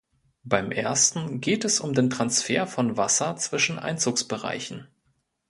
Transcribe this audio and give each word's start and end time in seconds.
Beim 0.43 0.71
ersten 0.71 1.41
geht 1.41 1.63
es 1.63 1.79
um 1.79 1.93
den 1.93 2.09
Transfer 2.09 2.65
von 2.65 2.97
Wasser 2.97 3.35
zwischen 3.35 3.77
Einzugsbereichen. 3.77 4.87